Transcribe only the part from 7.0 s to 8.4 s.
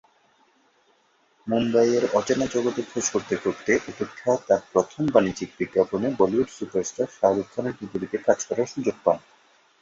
শাহরুখ খানের বিপরীতে কাজ